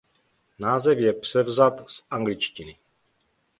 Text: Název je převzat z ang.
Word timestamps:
Název 0.59 0.97
je 0.99 1.13
převzat 1.13 1.89
z 1.89 2.03
ang. 2.09 2.37